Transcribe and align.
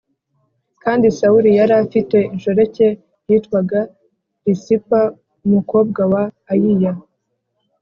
Kandi 0.83 1.05
Sawuli 1.17 1.51
yari 1.59 1.73
afite 1.83 2.17
inshoreke 2.33 2.85
yitwaga 3.27 3.79
Risipa 4.43 4.99
umukobwa 5.45 6.01
wa 6.13 6.23
Ayiya. 6.51 6.91